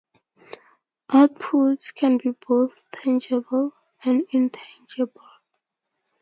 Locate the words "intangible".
4.31-5.29